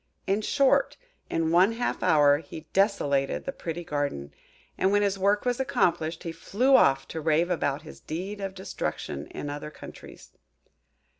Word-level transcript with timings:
In 0.25 0.41
short, 0.41 0.97
in 1.29 1.51
one 1.51 1.73
half 1.73 2.01
hour 2.01 2.39
he 2.39 2.61
desolated 2.73 3.45
the 3.45 3.51
pretty 3.51 3.83
garden; 3.83 4.33
and 4.75 4.91
when 4.91 5.03
his 5.03 5.19
work 5.19 5.45
was 5.45 5.59
accomplished, 5.59 6.23
he 6.23 6.31
flew 6.31 6.75
off 6.75 7.07
to 7.09 7.21
rave 7.21 7.51
about 7.51 7.83
his 7.83 7.99
deed 7.99 8.41
of 8.41 8.55
destruction 8.55 9.27
in 9.27 9.47
other 9.47 9.69
countries. 9.69 10.31